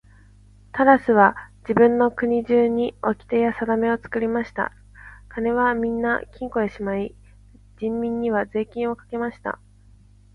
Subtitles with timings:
[0.71, 4.73] タラスは自分の国中におきてやさだめを作りました。
[5.29, 7.13] 金はみんな金庫へしまい、
[7.77, 9.59] 人民には税金をかけました。